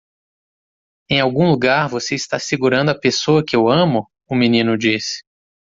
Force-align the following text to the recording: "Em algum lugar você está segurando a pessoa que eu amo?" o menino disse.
"Em 1.09 1.21
algum 1.21 1.47
lugar 1.51 1.87
você 1.87 2.15
está 2.15 2.39
segurando 2.39 2.89
a 2.89 2.97
pessoa 2.97 3.45
que 3.45 3.55
eu 3.55 3.69
amo?" 3.69 4.09
o 4.27 4.33
menino 4.33 4.75
disse. 4.75 5.21